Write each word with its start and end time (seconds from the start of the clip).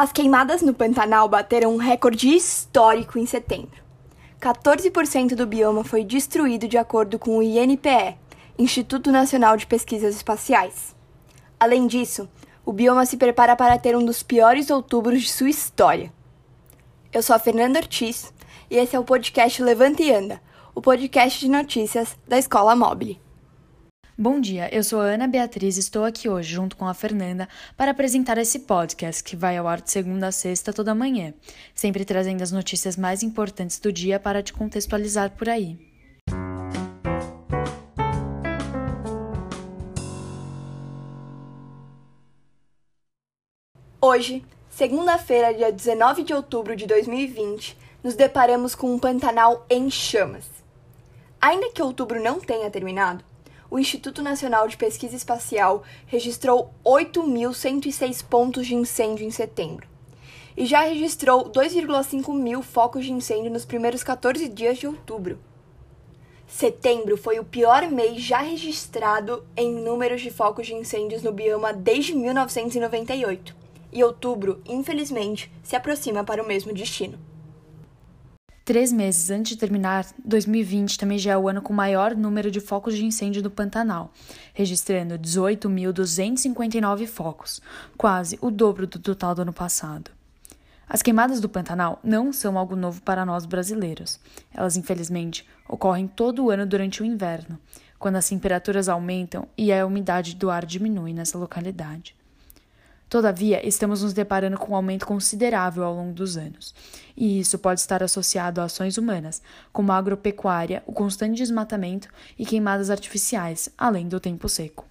As 0.00 0.12
queimadas 0.12 0.62
no 0.62 0.72
Pantanal 0.72 1.28
bateram 1.28 1.74
um 1.74 1.76
recorde 1.76 2.28
histórico 2.28 3.18
em 3.18 3.26
setembro. 3.26 3.82
14% 4.40 5.34
do 5.34 5.44
bioma 5.44 5.82
foi 5.82 6.04
destruído 6.04 6.68
de 6.68 6.78
acordo 6.78 7.18
com 7.18 7.36
o 7.36 7.42
INPE, 7.42 8.16
Instituto 8.56 9.10
Nacional 9.10 9.56
de 9.56 9.66
Pesquisas 9.66 10.14
Espaciais. 10.14 10.94
Além 11.58 11.88
disso, 11.88 12.28
o 12.64 12.72
bioma 12.72 13.04
se 13.06 13.16
prepara 13.16 13.56
para 13.56 13.76
ter 13.76 13.96
um 13.96 14.04
dos 14.04 14.22
piores 14.22 14.70
outubros 14.70 15.20
de 15.20 15.32
sua 15.32 15.50
história. 15.50 16.12
Eu 17.12 17.20
sou 17.20 17.34
a 17.34 17.40
Fernanda 17.40 17.80
Ortiz 17.80 18.32
e 18.70 18.76
esse 18.76 18.94
é 18.94 19.00
o 19.00 19.04
podcast 19.04 19.60
Levanta 19.60 20.00
e 20.00 20.14
Anda, 20.14 20.40
o 20.76 20.80
podcast 20.80 21.40
de 21.40 21.48
notícias 21.50 22.16
da 22.24 22.38
Escola 22.38 22.76
Mobile. 22.76 23.20
Bom 24.20 24.40
dia, 24.40 24.68
eu 24.74 24.82
sou 24.82 25.00
a 25.00 25.04
Ana 25.04 25.28
Beatriz 25.28 25.76
e 25.76 25.78
estou 25.78 26.04
aqui 26.04 26.28
hoje, 26.28 26.52
junto 26.52 26.76
com 26.76 26.88
a 26.88 26.92
Fernanda, 26.92 27.48
para 27.76 27.92
apresentar 27.92 28.36
esse 28.36 28.58
podcast 28.58 29.22
que 29.22 29.36
vai 29.36 29.56
ao 29.56 29.68
ar 29.68 29.80
de 29.80 29.92
segunda 29.92 30.26
a 30.26 30.32
sexta 30.32 30.72
toda 30.72 30.92
manhã, 30.92 31.32
sempre 31.72 32.04
trazendo 32.04 32.42
as 32.42 32.50
notícias 32.50 32.96
mais 32.96 33.22
importantes 33.22 33.78
do 33.78 33.92
dia 33.92 34.18
para 34.18 34.42
te 34.42 34.52
contextualizar 34.52 35.30
por 35.36 35.48
aí. 35.48 35.78
Hoje, 44.02 44.44
segunda-feira, 44.68 45.54
dia 45.54 45.70
19 45.70 46.24
de 46.24 46.34
outubro 46.34 46.74
de 46.74 46.88
2020, 46.88 47.78
nos 48.02 48.16
deparamos 48.16 48.74
com 48.74 48.92
um 48.92 48.98
Pantanal 48.98 49.64
em 49.70 49.88
chamas. 49.88 50.44
Ainda 51.40 51.70
que 51.70 51.80
outubro 51.80 52.20
não 52.20 52.40
tenha 52.40 52.68
terminado, 52.68 53.27
o 53.70 53.78
Instituto 53.78 54.22
Nacional 54.22 54.66
de 54.66 54.76
Pesquisa 54.76 55.14
Espacial 55.14 55.82
registrou 56.06 56.72
8.106 56.84 58.24
pontos 58.24 58.66
de 58.66 58.74
incêndio 58.74 59.26
em 59.26 59.30
setembro 59.30 59.86
e 60.56 60.66
já 60.66 60.80
registrou 60.80 61.50
2,5 61.50 62.34
mil 62.34 62.62
focos 62.62 63.04
de 63.04 63.12
incêndio 63.12 63.50
nos 63.50 63.64
primeiros 63.64 64.02
14 64.02 64.48
dias 64.48 64.78
de 64.78 64.86
outubro. 64.86 65.38
Setembro 66.48 67.16
foi 67.16 67.38
o 67.38 67.44
pior 67.44 67.88
mês 67.90 68.22
já 68.22 68.38
registrado 68.38 69.44
em 69.56 69.70
números 69.70 70.22
de 70.22 70.30
focos 70.30 70.66
de 70.66 70.74
incêndios 70.74 71.22
no 71.22 71.30
bioma 71.30 71.72
desde 71.72 72.14
1998, 72.14 73.54
e 73.92 74.02
outubro, 74.02 74.60
infelizmente, 74.66 75.50
se 75.62 75.76
aproxima 75.76 76.24
para 76.24 76.42
o 76.42 76.46
mesmo 76.46 76.72
destino. 76.72 77.27
Três 78.68 78.92
meses 78.92 79.30
antes 79.30 79.52
de 79.52 79.56
terminar, 79.56 80.04
2020 80.22 80.98
também 80.98 81.16
já 81.16 81.32
é 81.32 81.38
o 81.38 81.48
ano 81.48 81.62
com 81.62 81.72
maior 81.72 82.14
número 82.14 82.50
de 82.50 82.60
focos 82.60 82.94
de 82.94 83.02
incêndio 83.02 83.42
do 83.42 83.50
Pantanal, 83.50 84.12
registrando 84.52 85.18
18.259 85.18 87.06
focos, 87.06 87.62
quase 87.96 88.38
o 88.42 88.50
dobro 88.50 88.86
do 88.86 88.98
total 88.98 89.34
do 89.34 89.40
ano 89.40 89.54
passado. 89.54 90.10
As 90.86 91.00
queimadas 91.00 91.40
do 91.40 91.48
Pantanal 91.48 91.98
não 92.04 92.30
são 92.30 92.58
algo 92.58 92.76
novo 92.76 93.00
para 93.00 93.24
nós 93.24 93.46
brasileiros. 93.46 94.20
Elas, 94.52 94.76
infelizmente, 94.76 95.48
ocorrem 95.66 96.06
todo 96.06 96.44
o 96.44 96.50
ano 96.50 96.66
durante 96.66 97.00
o 97.00 97.06
inverno, 97.06 97.58
quando 97.98 98.16
as 98.16 98.28
temperaturas 98.28 98.86
aumentam 98.86 99.48
e 99.56 99.72
a 99.72 99.86
umidade 99.86 100.36
do 100.36 100.50
ar 100.50 100.66
diminui 100.66 101.14
nessa 101.14 101.38
localidade. 101.38 102.17
Todavia, 103.08 103.66
estamos 103.66 104.02
nos 104.02 104.12
deparando 104.12 104.58
com 104.58 104.72
um 104.72 104.76
aumento 104.76 105.06
considerável 105.06 105.82
ao 105.82 105.94
longo 105.94 106.12
dos 106.12 106.36
anos, 106.36 106.74
e 107.16 107.40
isso 107.40 107.58
pode 107.58 107.80
estar 107.80 108.02
associado 108.02 108.60
a 108.60 108.64
ações 108.64 108.98
humanas, 108.98 109.40
como 109.72 109.92
a 109.92 109.96
agropecuária, 109.96 110.82
o 110.86 110.92
constante 110.92 111.38
desmatamento 111.38 112.08
e 112.38 112.44
queimadas 112.44 112.90
artificiais, 112.90 113.70
além 113.78 114.08
do 114.08 114.20
tempo 114.20 114.46
seco. 114.46 114.86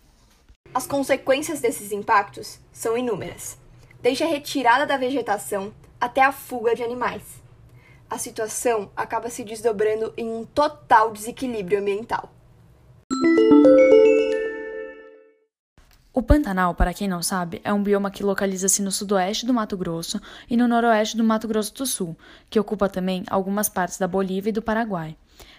As 0.73 0.88
consequências 0.88 1.61
desses 1.61 1.91
impactos 1.91 2.59
são 2.71 2.97
inúmeras, 2.97 3.55
desde 4.01 4.23
a 4.23 4.27
retirada 4.27 4.88
da 4.88 4.97
vegetação 4.97 5.72
até 6.01 6.22
a 6.23 6.31
fuga 6.31 6.75
de 6.75 6.81
animais. 6.81 7.22
A 8.09 8.17
situação 8.17 8.89
acaba 8.95 9.29
se 9.29 9.44
desdobrando 9.44 10.11
em 10.17 10.27
um 10.27 10.44
total 10.44 11.11
desequilíbrio 11.11 11.79
ambiental. 11.79 12.33
O 16.17 16.23
Pantanal, 16.23 16.73
para 16.73 16.95
quem 16.95 17.07
não 17.07 17.22
sabe, 17.22 17.61
é 17.63 17.72
um 17.72 17.83
bioma 17.83 18.09
que 18.09 18.23
localiza-se 18.23 18.81
no 18.81 18.91
sudoeste 18.91 19.45
do 19.45 19.53
Mato 19.53 19.78
Grosso 19.78 20.19
e 20.50 20.57
no 20.57 20.67
noroeste 20.67 21.16
do 21.16 21.23
Mato 21.23 21.47
Grosso 21.47 21.72
do 21.75 21.85
Sul, 21.85 22.17
que 22.50 22.59
ocupa 22.59 22.89
também 22.89 23.23
algumas 23.29 23.69
partes 23.69 24.00
da 24.00 24.07
Bolívia 24.07 24.50
e 24.50 24.51
do 24.51 24.59
Paraguai. 24.59 25.16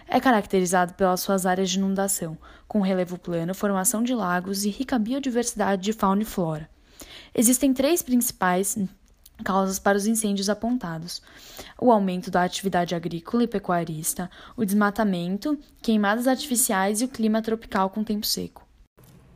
É 0.09 0.19
caracterizado 0.19 0.95
pelas 0.95 1.21
suas 1.21 1.47
áreas 1.47 1.71
de 1.71 1.79
inundação, 1.79 2.37
com 2.67 2.81
relevo 2.81 3.17
plano, 3.17 3.55
formação 3.55 4.03
de 4.03 4.13
lagos 4.13 4.65
e 4.65 4.69
rica 4.69 4.99
biodiversidade 4.99 5.81
de 5.81 5.93
fauna 5.93 6.23
e 6.23 6.25
flora. 6.25 6.69
Existem 7.33 7.73
três 7.73 8.03
principais 8.03 8.77
causas 9.45 9.79
para 9.79 9.97
os 9.97 10.09
incêndios 10.09 10.51
apontados: 10.51 11.23
o 11.81 11.93
aumento 11.93 12.33
da 12.33 12.43
atividade 12.43 12.97
agrícola 12.97 13.45
e 13.45 13.47
pecuarista, 13.47 14.29
o 14.57 14.65
desmatamento, 14.65 15.57
queimadas 15.81 16.27
artificiais 16.27 17.01
e 17.01 17.05
o 17.05 17.09
clima 17.09 17.41
tropical 17.41 17.91
com 17.91 18.03
tempo 18.03 18.27
seco. 18.27 18.68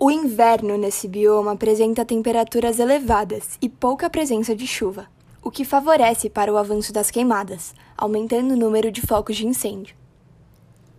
O 0.05 0.11
inverno 0.11 0.77
nesse 0.77 1.07
bioma 1.07 1.53
apresenta 1.53 2.05
temperaturas 2.05 2.81
elevadas 2.81 3.51
e 3.63 3.69
pouca 3.69 4.11
presença 4.11 4.53
de 4.53 4.67
chuva, 4.67 5.07
o 5.41 5.49
que 5.49 5.65
favorece 5.65 6.29
para 6.29 6.53
o 6.53 6.57
avanço 6.57 6.93
das 6.93 7.09
queimadas, 7.09 7.73
aumentando 7.97 8.55
o 8.55 8.57
número 8.57 8.91
de 8.91 9.01
focos 9.01 9.37
de 9.37 9.47
incêndio. 9.47 9.95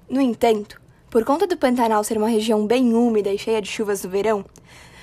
No 0.09 0.21
entanto, 0.21 0.79
por 1.09 1.25
conta 1.25 1.45
do 1.45 1.57
Pantanal 1.57 2.01
ser 2.05 2.17
uma 2.17 2.29
região 2.29 2.65
bem 2.65 2.93
úmida 2.93 3.29
e 3.29 3.37
cheia 3.37 3.61
de 3.61 3.67
chuvas 3.67 4.01
no 4.05 4.09
verão, 4.09 4.45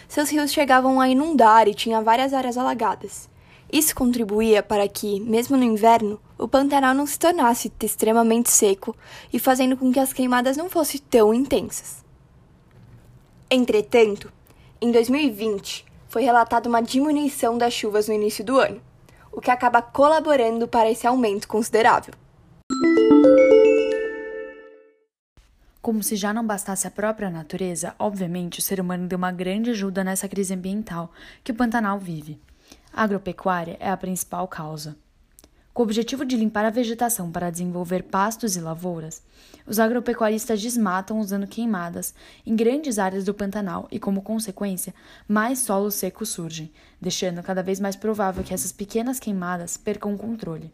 seus 0.09 0.31
rios 0.31 0.50
chegavam 0.50 0.99
a 0.99 1.06
inundar 1.06 1.69
e 1.69 1.75
tinha 1.75 2.00
várias 2.00 2.33
áreas 2.33 2.56
alagadas. 2.56 3.28
Isso 3.71 3.94
contribuía 3.94 4.62
para 4.62 4.89
que, 4.89 5.21
mesmo 5.21 5.59
no 5.59 5.62
inverno, 5.62 6.19
o 6.39 6.49
Pantanal 6.49 6.94
não 6.94 7.05
se 7.05 7.19
tornasse 7.19 7.71
extremamente 7.83 8.49
seco 8.49 8.97
e 9.31 9.39
fazendo 9.39 9.77
com 9.77 9.93
que 9.93 10.00
as 10.00 10.15
queimadas 10.15 10.56
não 10.56 10.71
fossem 10.71 11.03
tão 11.10 11.34
intensas. 11.34 12.09
Entretanto, 13.53 14.33
em 14.81 14.93
2020, 14.93 15.84
foi 16.09 16.22
relatada 16.22 16.69
uma 16.69 16.81
diminuição 16.81 17.59
das 17.59 17.75
chuvas 17.75 18.06
no 18.06 18.15
início 18.15 18.44
do 18.44 18.61
ano, 18.61 18.81
o 19.33 19.41
que 19.41 19.50
acaba 19.50 19.83
colaborando 19.83 20.69
para 20.69 20.88
esse 20.88 21.05
aumento 21.05 21.49
considerável. 21.49 22.15
Como 25.83 26.00
se 26.00 26.15
já 26.15 26.33
não 26.33 26.47
bastasse 26.47 26.87
a 26.87 26.93
própria 26.93 27.28
natureza, 27.28 27.93
obviamente 27.99 28.60
o 28.60 28.62
ser 28.62 28.81
humano 28.81 29.09
deu 29.09 29.19
uma 29.19 29.33
grande 29.33 29.71
ajuda 29.71 30.05
nessa 30.05 30.28
crise 30.28 30.55
ambiental 30.55 31.10
que 31.43 31.50
o 31.50 31.55
Pantanal 31.55 31.99
vive. 31.99 32.41
A 32.93 33.03
agropecuária 33.03 33.77
é 33.81 33.91
a 33.91 33.97
principal 33.97 34.47
causa. 34.47 34.97
Com 35.80 35.84
o 35.84 35.86
objetivo 35.86 36.26
de 36.26 36.36
limpar 36.36 36.66
a 36.66 36.70
vegetação 36.70 37.32
para 37.32 37.48
desenvolver 37.48 38.02
pastos 38.02 38.54
e 38.54 38.60
lavouras, 38.60 39.22
os 39.66 39.78
agropecuaristas 39.78 40.60
desmatam 40.60 41.18
usando 41.18 41.46
queimadas 41.46 42.14
em 42.44 42.54
grandes 42.54 42.98
áreas 42.98 43.24
do 43.24 43.32
Pantanal 43.32 43.88
e, 43.91 43.98
como 43.98 44.20
consequência, 44.20 44.94
mais 45.26 45.60
solos 45.60 45.94
secos 45.94 46.28
surgem, 46.28 46.70
deixando 47.00 47.42
cada 47.42 47.62
vez 47.62 47.80
mais 47.80 47.96
provável 47.96 48.44
que 48.44 48.52
essas 48.52 48.72
pequenas 48.72 49.18
queimadas 49.18 49.78
percam 49.78 50.12
o 50.12 50.18
controle. 50.18 50.70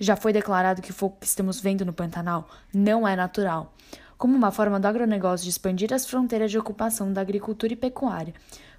Já 0.00 0.16
foi 0.16 0.32
declarado 0.32 0.82
que 0.82 0.90
o 0.90 0.94
fogo 0.94 1.18
que 1.20 1.26
estamos 1.26 1.60
vendo 1.60 1.84
no 1.84 1.92
Pantanal 1.92 2.48
não 2.74 3.06
é 3.06 3.14
natural, 3.14 3.72
como 4.18 4.36
uma 4.36 4.50
forma 4.50 4.80
do 4.80 4.86
agronegócio 4.86 5.44
de 5.44 5.50
expandir 5.50 5.94
as 5.94 6.06
fronteiras 6.06 6.50
de 6.50 6.58
ocupação 6.58 7.12
da 7.12 7.20
agricultura 7.20 7.72
e 7.72 7.76
pecuária, 7.76 8.34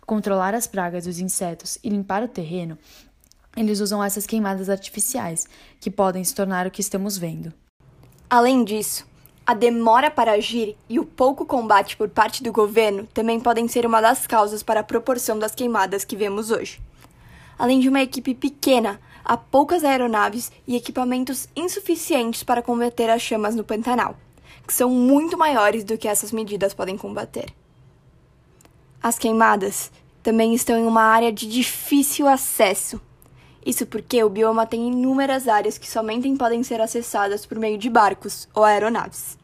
controlar 0.05 0.53
as 0.53 0.67
pragas 0.67 1.07
e 1.07 1.09
os 1.09 1.19
insetos 1.19 1.79
e 1.81 1.87
limpar 1.87 2.23
o 2.23 2.27
terreno, 2.27 2.77
eles 3.55 3.79
usam 3.79 4.03
essas 4.03 4.27
queimadas 4.27 4.69
artificiais, 4.69 5.47
que 5.79 5.89
podem 5.89 6.23
se 6.23 6.35
tornar 6.35 6.67
o 6.67 6.71
que 6.71 6.81
estamos 6.81 7.17
vendo. 7.17 7.53
Além 8.29 8.63
disso, 8.63 9.07
a 9.47 9.53
demora 9.53 10.09
para 10.09 10.31
agir 10.31 10.75
e 10.89 10.99
o 10.99 11.05
pouco 11.05 11.45
combate 11.45 11.96
por 11.96 12.09
parte 12.09 12.41
do 12.41 12.52
governo 12.52 13.07
também 13.13 13.40
podem 13.40 13.67
ser 13.67 13.85
uma 13.85 14.02
das 14.02 14.25
causas 14.25 14.63
para 14.63 14.79
a 14.79 14.84
proporção 14.84 15.37
das 15.37 15.53
queimadas 15.53 16.03
que 16.03 16.16
vemos 16.16 16.49
hoje. 16.49 16.81
Além 17.57 17.79
de 17.79 17.87
uma 17.87 18.02
equipe 18.02 18.34
pequena, 18.34 18.99
há 19.23 19.37
poucas 19.37 19.84
aeronaves 19.84 20.51
e 20.67 20.75
equipamentos 20.75 21.47
insuficientes 21.55 22.43
para 22.43 22.61
combater 22.61 23.09
as 23.09 23.22
chamas 23.22 23.55
no 23.55 23.63
Pantanal, 23.63 24.17
que 24.66 24.73
são 24.73 24.90
muito 24.90 25.37
maiores 25.37 25.84
do 25.84 25.97
que 25.97 26.08
essas 26.08 26.31
medidas 26.31 26.73
podem 26.73 26.97
combater. 26.97 27.53
As 29.01 29.19
queimadas 29.19 29.91
também 30.23 30.55
estão 30.55 30.75
em 30.75 30.87
uma 30.87 31.03
área 31.03 31.31
de 31.31 31.47
difícil 31.47 32.28
acesso 32.28 32.99
isso 33.66 33.88
porque 33.88 34.23
o 34.23 34.29
bioma 34.29 34.67
tem 34.67 34.88
inúmeras 34.88 35.47
áreas 35.47 35.78
que 35.78 35.90
somente 35.90 36.32
podem 36.38 36.62
ser 36.62 36.79
acessadas 36.79 37.46
por 37.46 37.58
meio 37.58 37.78
de 37.78 37.90
barcos 37.90 38.47
ou 38.53 38.64
aeronaves. 38.64 39.38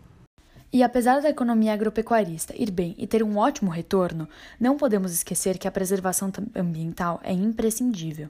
E 0.72 0.84
apesar 0.84 1.22
da 1.22 1.30
economia 1.30 1.74
agropecuarista 1.74 2.54
ir 2.56 2.72
bem 2.72 2.96
e 2.98 3.06
ter 3.06 3.24
um 3.24 3.38
ótimo 3.38 3.72
retorno, 3.72 4.30
não 4.60 4.78
podemos 4.78 5.12
esquecer 5.12 5.58
que 5.58 5.68
a 5.68 5.72
preservação 5.72 6.32
ambiental 6.56 7.20
é 7.24 7.34
imprescindível. 7.34 8.30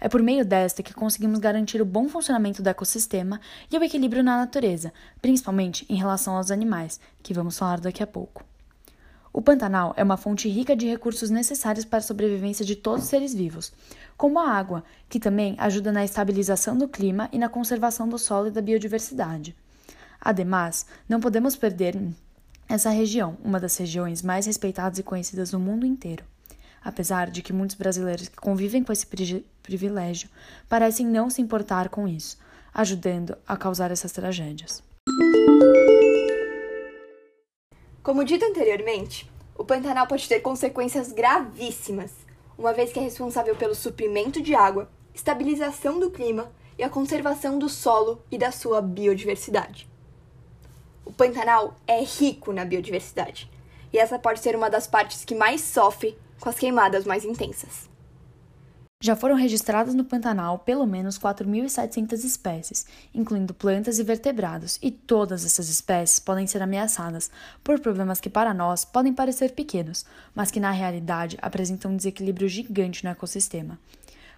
É 0.00 0.08
por 0.08 0.22
meio 0.22 0.44
desta 0.44 0.82
que 0.82 0.94
conseguimos 0.94 1.38
garantir 1.38 1.82
o 1.82 1.84
bom 1.84 2.08
funcionamento 2.08 2.62
do 2.62 2.68
ecossistema 2.68 3.40
e 3.70 3.76
o 3.76 3.84
equilíbrio 3.84 4.22
na 4.22 4.36
natureza, 4.36 4.92
principalmente 5.20 5.84
em 5.88 5.96
relação 5.96 6.36
aos 6.36 6.50
animais, 6.50 7.00
que 7.22 7.34
vamos 7.34 7.58
falar 7.58 7.80
daqui 7.80 8.02
a 8.02 8.06
pouco. 8.06 8.44
O 9.36 9.42
Pantanal 9.42 9.92
é 9.96 10.04
uma 10.04 10.16
fonte 10.16 10.48
rica 10.48 10.76
de 10.76 10.86
recursos 10.86 11.28
necessários 11.28 11.84
para 11.84 11.98
a 11.98 12.02
sobrevivência 12.02 12.64
de 12.64 12.76
todos 12.76 13.02
os 13.02 13.10
seres 13.10 13.34
vivos, 13.34 13.72
como 14.16 14.38
a 14.38 14.48
água, 14.48 14.84
que 15.08 15.18
também 15.18 15.56
ajuda 15.58 15.90
na 15.90 16.04
estabilização 16.04 16.78
do 16.78 16.86
clima 16.86 17.28
e 17.32 17.38
na 17.38 17.48
conservação 17.48 18.08
do 18.08 18.16
solo 18.16 18.46
e 18.46 18.52
da 18.52 18.62
biodiversidade. 18.62 19.52
Ademais, 20.20 20.86
não 21.08 21.18
podemos 21.18 21.56
perder 21.56 22.00
essa 22.68 22.90
região, 22.90 23.36
uma 23.42 23.58
das 23.58 23.76
regiões 23.76 24.22
mais 24.22 24.46
respeitadas 24.46 25.00
e 25.00 25.02
conhecidas 25.02 25.50
no 25.50 25.58
mundo 25.58 25.84
inteiro. 25.84 26.22
Apesar 26.80 27.28
de 27.28 27.42
que 27.42 27.52
muitos 27.52 27.74
brasileiros 27.74 28.28
que 28.28 28.36
convivem 28.36 28.84
com 28.84 28.92
esse 28.92 29.04
privilégio 29.64 30.28
parecem 30.68 31.04
não 31.04 31.28
se 31.28 31.42
importar 31.42 31.88
com 31.88 32.06
isso, 32.06 32.38
ajudando 32.72 33.36
a 33.48 33.56
causar 33.56 33.90
essas 33.90 34.12
tragédias. 34.12 34.80
Como 38.04 38.22
dito 38.22 38.44
anteriormente, 38.44 39.32
o 39.56 39.64
Pantanal 39.64 40.06
pode 40.06 40.28
ter 40.28 40.40
consequências 40.40 41.10
gravíssimas, 41.10 42.12
uma 42.58 42.70
vez 42.70 42.92
que 42.92 42.98
é 42.98 43.02
responsável 43.02 43.56
pelo 43.56 43.74
suprimento 43.74 44.42
de 44.42 44.54
água, 44.54 44.90
estabilização 45.14 45.98
do 45.98 46.10
clima 46.10 46.52
e 46.78 46.82
a 46.82 46.90
conservação 46.90 47.58
do 47.58 47.66
solo 47.66 48.22
e 48.30 48.36
da 48.36 48.52
sua 48.52 48.82
biodiversidade. 48.82 49.88
O 51.02 51.14
Pantanal 51.14 51.76
é 51.86 52.04
rico 52.04 52.52
na 52.52 52.66
biodiversidade, 52.66 53.50
e 53.90 53.96
essa 53.96 54.18
pode 54.18 54.40
ser 54.40 54.54
uma 54.54 54.68
das 54.68 54.86
partes 54.86 55.24
que 55.24 55.34
mais 55.34 55.62
sofre 55.62 56.14
com 56.38 56.50
as 56.50 56.58
queimadas 56.58 57.06
mais 57.06 57.24
intensas. 57.24 57.88
Já 59.04 59.14
foram 59.14 59.36
registradas 59.36 59.94
no 59.94 60.02
Pantanal 60.02 60.60
pelo 60.60 60.86
menos 60.86 61.18
4.700 61.18 62.24
espécies, 62.24 62.86
incluindo 63.14 63.52
plantas 63.52 63.98
e 63.98 64.02
vertebrados, 64.02 64.78
e 64.80 64.90
todas 64.90 65.44
essas 65.44 65.68
espécies 65.68 66.18
podem 66.18 66.46
ser 66.46 66.62
ameaçadas 66.62 67.30
por 67.62 67.78
problemas 67.80 68.18
que 68.18 68.30
para 68.30 68.54
nós 68.54 68.82
podem 68.82 69.12
parecer 69.12 69.52
pequenos, 69.52 70.06
mas 70.34 70.50
que 70.50 70.58
na 70.58 70.70
realidade 70.70 71.36
apresentam 71.42 71.90
um 71.90 71.96
desequilíbrio 71.98 72.48
gigante 72.48 73.04
no 73.04 73.10
ecossistema. 73.10 73.78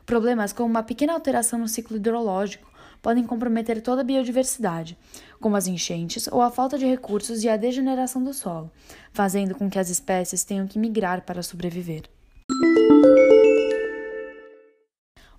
Problemas 0.04 0.52
como 0.52 0.68
uma 0.68 0.82
pequena 0.82 1.12
alteração 1.12 1.60
no 1.60 1.68
ciclo 1.68 1.96
hidrológico 1.96 2.68
podem 3.00 3.22
comprometer 3.22 3.80
toda 3.80 4.00
a 4.00 4.04
biodiversidade, 4.04 4.98
como 5.40 5.54
as 5.54 5.68
enchentes 5.68 6.26
ou 6.26 6.42
a 6.42 6.50
falta 6.50 6.76
de 6.76 6.86
recursos 6.86 7.44
e 7.44 7.48
a 7.48 7.56
degeneração 7.56 8.20
do 8.20 8.34
solo, 8.34 8.68
fazendo 9.12 9.54
com 9.54 9.70
que 9.70 9.78
as 9.78 9.90
espécies 9.90 10.42
tenham 10.42 10.66
que 10.66 10.76
migrar 10.76 11.22
para 11.22 11.40
sobreviver. 11.40 12.10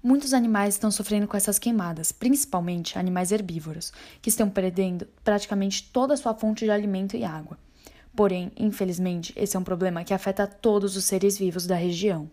Muitos 0.02 0.34
animais 0.34 0.76
estão 0.76 0.92
sofrendo 0.92 1.28
com 1.28 1.36
essas 1.36 1.58
queimadas, 1.58 2.12
principalmente 2.12 3.00
animais 3.00 3.32
herbívoros, 3.32 3.92
que 4.22 4.30
estão 4.30 4.50
perdendo 4.50 5.08
praticamente 5.24 5.90
toda 5.92 6.14
a 6.14 6.18
sua 6.18 6.36
fonte 6.36 6.66
de 6.66 6.72
alimento 6.72 7.18
e 7.18 7.24
água. 7.24 7.58
Porém, 8.16 8.52
infelizmente, 8.56 9.34
esse 9.36 9.56
é 9.56 9.60
um 9.60 9.64
problema 9.64 10.04
que 10.04 10.14
afeta 10.14 10.46
todos 10.46 10.96
os 10.96 11.06
seres 11.06 11.38
vivos 11.38 11.66
da 11.66 11.76
região. 11.76 12.30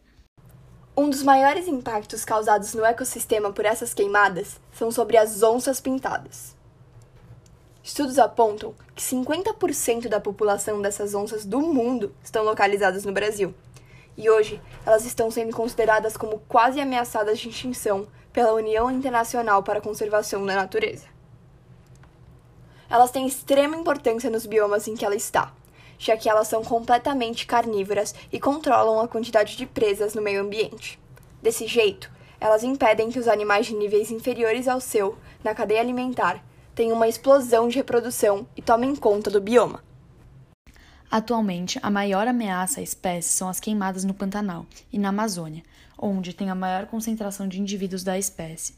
Um 0.96 1.10
dos 1.10 1.22
maiores 1.22 1.66
impactos 1.66 2.24
causados 2.24 2.74
no 2.74 2.84
ecossistema 2.84 3.52
por 3.52 3.64
essas 3.64 3.94
queimadas 3.94 4.60
são 4.72 4.92
sobre 4.92 5.16
as 5.16 5.42
onças 5.42 5.80
pintadas. 5.80 6.54
Estudos 7.82 8.18
apontam 8.18 8.74
que 8.94 9.02
50% 9.02 10.08
da 10.08 10.20
população 10.20 10.80
dessas 10.80 11.14
onças 11.14 11.44
do 11.44 11.60
mundo 11.60 12.14
estão 12.22 12.44
localizadas 12.44 13.04
no 13.04 13.12
Brasil 13.12 13.54
e 14.16 14.30
hoje 14.30 14.60
elas 14.84 15.04
estão 15.04 15.30
sendo 15.30 15.54
consideradas 15.54 16.16
como 16.16 16.40
quase 16.48 16.80
ameaçadas 16.80 17.38
de 17.38 17.48
extinção 17.48 18.06
pela 18.32 18.52
União 18.52 18.90
Internacional 18.90 19.62
para 19.62 19.78
a 19.78 19.82
Conservação 19.82 20.44
da 20.44 20.54
Natureza. 20.54 21.06
Elas 22.90 23.10
têm 23.10 23.26
extrema 23.26 23.76
importância 23.76 24.30
nos 24.30 24.46
biomas 24.46 24.86
em 24.86 24.94
que 24.94 25.04
ela 25.04 25.14
está, 25.14 25.52
já 25.98 26.16
que 26.16 26.28
elas 26.28 26.48
são 26.48 26.62
completamente 26.62 27.46
carnívoras 27.46 28.14
e 28.32 28.38
controlam 28.38 29.00
a 29.00 29.08
quantidade 29.08 29.56
de 29.56 29.66
presas 29.66 30.14
no 30.14 30.22
meio 30.22 30.42
ambiente. 30.42 30.98
Desse 31.42 31.66
jeito, 31.66 32.10
elas 32.40 32.62
impedem 32.62 33.10
que 33.10 33.18
os 33.18 33.28
animais 33.28 33.66
de 33.66 33.74
níveis 33.74 34.10
inferiores 34.10 34.68
ao 34.68 34.80
seu, 34.80 35.16
na 35.42 35.54
cadeia 35.54 35.80
alimentar, 35.80 36.44
tenham 36.74 36.96
uma 36.96 37.08
explosão 37.08 37.68
de 37.68 37.76
reprodução 37.76 38.46
e 38.56 38.62
tomem 38.62 38.94
conta 38.96 39.30
do 39.30 39.40
bioma. 39.40 39.82
Atualmente, 41.10 41.78
a 41.82 41.90
maior 41.90 42.26
ameaça 42.26 42.80
à 42.80 42.82
espécie 42.82 43.28
são 43.28 43.48
as 43.48 43.60
queimadas 43.60 44.04
no 44.04 44.14
Pantanal 44.14 44.66
e 44.92 44.98
na 44.98 45.10
Amazônia, 45.10 45.62
onde 45.96 46.34
tem 46.34 46.50
a 46.50 46.54
maior 46.54 46.86
concentração 46.86 47.46
de 47.46 47.60
indivíduos 47.60 48.02
da 48.02 48.18
espécie. 48.18 48.74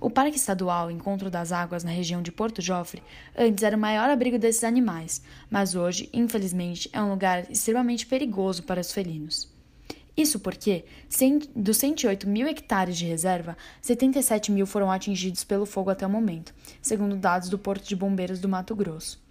O 0.00 0.10
Parque 0.10 0.36
Estadual 0.36 0.90
Encontro 0.90 1.30
das 1.30 1.50
Águas, 1.50 1.82
na 1.82 1.90
região 1.90 2.20
de 2.20 2.30
Porto 2.30 2.60
Jofre, 2.60 3.02
antes 3.34 3.64
era 3.64 3.76
o 3.76 3.80
maior 3.80 4.10
abrigo 4.10 4.38
desses 4.38 4.62
animais, 4.62 5.22
mas 5.50 5.74
hoje, 5.74 6.10
infelizmente, 6.12 6.90
é 6.92 7.00
um 7.00 7.08
lugar 7.10 7.50
extremamente 7.50 8.04
perigoso 8.04 8.64
para 8.64 8.82
os 8.82 8.92
felinos. 8.92 9.50
Isso 10.14 10.38
porque, 10.38 10.84
dos 11.56 11.78
108 11.78 12.28
mil 12.28 12.46
hectares 12.46 12.98
de 12.98 13.06
reserva, 13.06 13.56
77 13.80 14.52
mil 14.52 14.66
foram 14.66 14.92
atingidos 14.92 15.42
pelo 15.42 15.64
fogo 15.64 15.88
até 15.88 16.06
o 16.06 16.10
momento, 16.10 16.54
segundo 16.82 17.16
dados 17.16 17.48
do 17.48 17.58
Porto 17.58 17.88
de 17.88 17.96
Bombeiros 17.96 18.38
do 18.38 18.48
Mato 18.48 18.76
Grosso. 18.76 19.23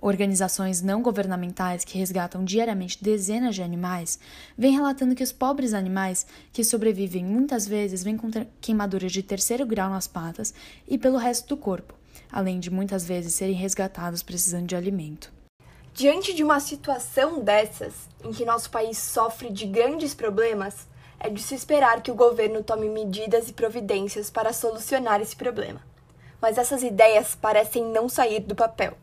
Organizações 0.00 0.80
não 0.80 1.02
governamentais 1.02 1.84
que 1.84 1.98
resgatam 1.98 2.44
diariamente 2.44 3.02
dezenas 3.02 3.56
de 3.56 3.62
animais 3.62 4.18
vêm 4.56 4.72
relatando 4.72 5.14
que 5.14 5.24
os 5.24 5.32
pobres 5.32 5.74
animais 5.74 6.24
que 6.52 6.62
sobrevivem 6.62 7.24
muitas 7.24 7.66
vezes 7.66 8.04
vêm 8.04 8.16
com 8.16 8.30
queimaduras 8.60 9.10
de 9.10 9.24
terceiro 9.24 9.66
grau 9.66 9.90
nas 9.90 10.06
patas 10.06 10.54
e 10.86 10.96
pelo 10.96 11.18
resto 11.18 11.48
do 11.48 11.56
corpo, 11.56 11.94
além 12.30 12.60
de 12.60 12.70
muitas 12.70 13.04
vezes 13.04 13.34
serem 13.34 13.56
resgatados 13.56 14.22
precisando 14.22 14.68
de 14.68 14.76
alimento. 14.76 15.32
Diante 15.92 16.32
de 16.32 16.44
uma 16.44 16.60
situação 16.60 17.42
dessas, 17.42 17.92
em 18.24 18.30
que 18.30 18.44
nosso 18.44 18.70
país 18.70 18.96
sofre 18.98 19.50
de 19.50 19.66
grandes 19.66 20.14
problemas, 20.14 20.86
é 21.18 21.28
de 21.28 21.42
se 21.42 21.56
esperar 21.56 22.00
que 22.02 22.10
o 22.12 22.14
governo 22.14 22.62
tome 22.62 22.88
medidas 22.88 23.48
e 23.48 23.52
providências 23.52 24.30
para 24.30 24.52
solucionar 24.52 25.20
esse 25.20 25.34
problema. 25.34 25.82
Mas 26.40 26.56
essas 26.56 26.84
ideias 26.84 27.34
parecem 27.34 27.84
não 27.84 28.08
sair 28.08 28.38
do 28.38 28.54
papel. 28.54 28.96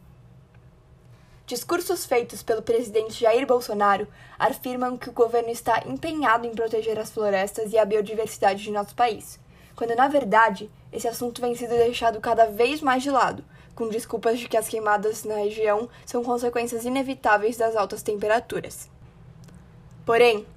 Discursos 1.47 2.07
feitos 2.07 2.42
pelo 2.42 2.63
presidente 2.63 3.21
Jair 3.21 3.45
Bolsonaro 3.45 4.07
afirmam 4.39 4.97
que 4.97 5.09
o 5.09 5.13
governo 5.13 5.50
está 5.50 5.83
empenhado 5.86 6.47
em 6.47 6.56
proteger 6.56 6.97
as 6.97 7.12
florestas 7.12 7.71
e 7.71 7.77
a 7.77 7.86
biodiversidade 7.86 8.63
de 8.63 8.71
nosso 8.71 8.95
país, 8.95 9.39
quando 9.75 9.95
na 9.95 10.07
verdade 10.07 10.71
esse 10.92 11.07
assunto 11.07 11.42
vem 11.42 11.53
sendo 11.53 11.75
deixado 11.77 12.19
cada 12.19 12.47
vez 12.47 12.81
mais 12.81 13.03
de 13.03 13.12
lado, 13.12 13.45
com 13.75 13.88
desculpas 13.89 14.39
de 14.39 14.47
que 14.47 14.57
as 14.57 14.68
queimadas 14.68 15.24
na 15.24 15.36
região 15.36 15.88
são 16.03 16.24
consequências 16.24 16.83
inevitáveis 16.83 17.57
das 17.57 17.75
altas 17.75 18.01
temperaturas. 18.01 18.90
Porém, 20.04 20.47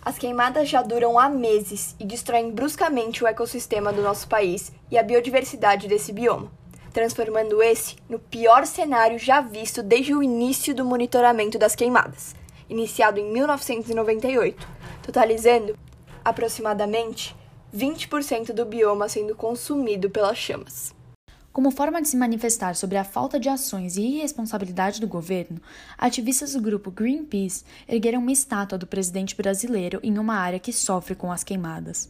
as 0.00 0.16
queimadas 0.16 0.68
já 0.68 0.80
duram 0.80 1.18
há 1.18 1.28
meses 1.28 1.96
e 1.98 2.04
destroem 2.04 2.52
bruscamente 2.52 3.24
o 3.24 3.26
ecossistema 3.26 3.92
do 3.92 4.00
nosso 4.00 4.28
país 4.28 4.70
e 4.92 4.96
a 4.96 5.02
biodiversidade 5.02 5.88
desse 5.88 6.12
bioma 6.12 6.52
transformando 6.96 7.62
esse 7.62 7.94
no 8.08 8.18
pior 8.18 8.64
cenário 8.64 9.18
já 9.18 9.42
visto 9.42 9.82
desde 9.82 10.14
o 10.14 10.22
início 10.22 10.74
do 10.74 10.82
monitoramento 10.82 11.58
das 11.58 11.74
queimadas, 11.74 12.34
iniciado 12.70 13.20
em 13.20 13.30
1998, 13.30 14.66
totalizando 15.02 15.76
aproximadamente 16.24 17.36
20% 17.76 18.54
do 18.54 18.64
bioma 18.64 19.10
sendo 19.10 19.34
consumido 19.34 20.08
pelas 20.08 20.38
chamas. 20.38 20.94
Como 21.52 21.70
forma 21.70 22.00
de 22.00 22.08
se 22.08 22.16
manifestar 22.16 22.74
sobre 22.74 22.96
a 22.96 23.04
falta 23.04 23.38
de 23.38 23.50
ações 23.50 23.98
e 23.98 24.16
irresponsabilidade 24.16 24.98
do 24.98 25.06
governo, 25.06 25.60
ativistas 25.98 26.54
do 26.54 26.62
grupo 26.62 26.90
Greenpeace 26.90 27.62
ergueram 27.86 28.20
uma 28.20 28.32
estátua 28.32 28.78
do 28.78 28.86
presidente 28.86 29.36
brasileiro 29.36 30.00
em 30.02 30.18
uma 30.18 30.36
área 30.36 30.58
que 30.58 30.72
sofre 30.72 31.14
com 31.14 31.30
as 31.30 31.44
queimadas. 31.44 32.08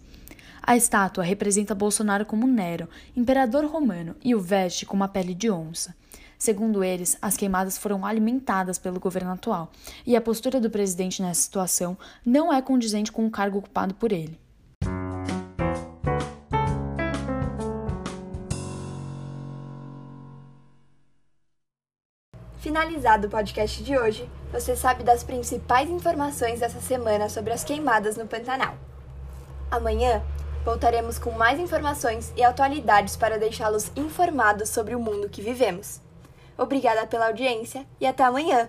A 0.69 0.77
estátua 0.77 1.23
representa 1.23 1.77
Bolsonaro 1.77 2.27
como 2.27 2.45
Nero, 2.45 2.89
imperador 3.17 3.65
romano, 3.67 4.17
e 4.21 4.35
o 4.35 4.41
veste 4.41 4.85
com 4.85 4.97
uma 4.97 5.07
pele 5.07 5.33
de 5.33 5.49
onça. 5.49 5.95
Segundo 6.37 6.83
eles, 6.83 7.17
as 7.23 7.37
queimadas 7.37 7.79
foram 7.79 8.05
alimentadas 8.05 8.77
pelo 8.77 8.99
governo 8.99 9.31
atual, 9.31 9.71
e 10.05 10.17
a 10.17 10.21
postura 10.21 10.61
do 10.61 10.69
presidente 10.69 11.23
nessa 11.23 11.41
situação 11.41 11.97
não 12.25 12.53
é 12.53 12.61
condizente 12.61 13.13
com 13.13 13.25
o 13.25 13.31
cargo 13.31 13.59
ocupado 13.59 13.95
por 13.95 14.11
ele. 14.11 14.41
Finalizado 22.59 23.29
o 23.29 23.31
podcast 23.31 23.85
de 23.85 23.97
hoje, 23.97 24.29
você 24.51 24.75
sabe 24.75 25.05
das 25.05 25.23
principais 25.23 25.89
informações 25.89 26.59
dessa 26.59 26.81
semana 26.81 27.29
sobre 27.29 27.53
as 27.53 27.63
queimadas 27.63 28.17
no 28.17 28.27
Pantanal. 28.27 28.77
Amanhã 29.71 30.23
Voltaremos 30.67 31.17
com 31.17 31.31
mais 31.31 31.61
informações 31.61 32.33
e 32.37 32.43
atualidades 32.43 33.17
para 33.17 33.39
deixá-los 33.39 33.93
informados 33.95 34.69
sobre 34.69 34.97
o 34.97 34.99
mundo 34.99 35.29
que 35.29 35.41
vivemos. 35.41 36.01
Obrigada 36.59 37.07
pela 37.07 37.29
audiência 37.29 37.87
e 38.01 38.07
até 38.07 38.25
amanhã! 38.25 38.69